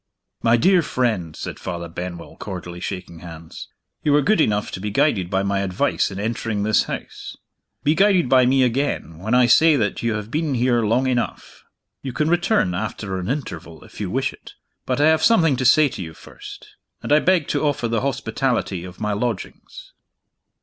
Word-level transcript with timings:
"My 0.41 0.57
dear 0.57 0.81
friend," 0.81 1.35
said 1.35 1.59
Father 1.59 1.87
Benwell, 1.87 2.35
cordially 2.37 2.79
shaking 2.79 3.19
hands, 3.19 3.67
"you 4.01 4.13
were 4.13 4.23
good 4.23 4.41
enough 4.41 4.71
to 4.71 4.79
be 4.79 4.89
guided 4.89 5.29
by 5.29 5.43
my 5.43 5.59
advice 5.59 6.09
in 6.09 6.19
entering 6.19 6.63
this 6.63 6.85
house. 6.85 7.37
Be 7.83 7.93
guided 7.93 8.27
by 8.27 8.47
me 8.47 8.63
again, 8.63 9.19
when 9.19 9.35
I 9.35 9.45
say 9.45 9.75
that 9.75 10.01
you 10.01 10.13
have 10.15 10.31
been 10.31 10.55
here 10.55 10.81
long 10.81 11.05
enough. 11.05 11.65
You 12.01 12.13
can 12.13 12.29
return, 12.31 12.73
after 12.73 13.19
an 13.19 13.29
interval, 13.29 13.83
if 13.83 14.01
you 14.01 14.09
wish 14.09 14.33
it. 14.33 14.53
But 14.87 14.99
I 14.99 15.05
have 15.05 15.21
something 15.21 15.55
to 15.57 15.65
say 15.65 15.87
to 15.89 16.01
you 16.01 16.15
first 16.15 16.77
and 17.03 17.13
I 17.13 17.19
beg 17.19 17.47
to 17.49 17.63
offer 17.63 17.87
the 17.87 18.01
hospitality 18.01 18.83
of 18.83 18.99
my 18.99 19.13
lodgings." 19.13 19.93